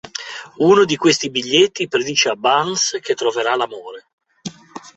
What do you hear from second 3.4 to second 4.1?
l'amore.